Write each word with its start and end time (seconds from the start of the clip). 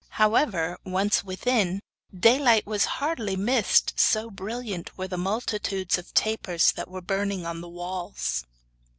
However, 0.15 0.79
once 0.83 1.23
within, 1.23 1.79
daylight 2.19 2.65
was 2.65 2.85
hardly 2.97 3.35
missed, 3.35 3.99
so 3.99 4.31
brilliant 4.31 4.97
were 4.97 5.07
the 5.07 5.15
multitudes 5.15 5.95
of 5.99 6.11
tapers 6.15 6.71
that 6.71 6.89
were 6.89 7.01
burning 7.01 7.45
on 7.45 7.61
the 7.61 7.69
walls. 7.69 8.43